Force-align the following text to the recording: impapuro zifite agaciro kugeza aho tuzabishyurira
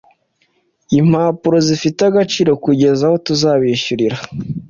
impapuro 0.99 1.57
zifite 1.67 1.99
agaciro 2.09 2.51
kugeza 2.63 3.01
aho 3.07 3.15
tuzabishyurira 3.25 4.17